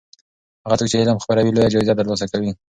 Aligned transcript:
هغه 0.65 0.75
څوک 0.79 0.87
چې 0.91 0.99
علم 1.01 1.17
خپروي 1.23 1.51
لویه 1.53 1.71
جایزه 1.73 1.93
ترلاسه 1.99 2.25
کوي. 2.31 2.51